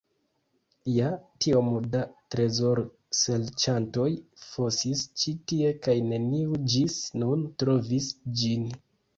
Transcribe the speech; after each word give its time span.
Ja, 0.91 1.09
tiom 1.45 1.67
da 1.95 2.01
trezorserĉantoj 2.35 4.07
fosis 4.45 5.05
ci 5.23 5.35
tie 5.53 5.75
kaj 5.89 5.97
neniu 6.09 6.59
ĝis 6.77 6.97
nun 7.21 7.49
trovis 7.61 8.13
ĝin. 8.43 8.69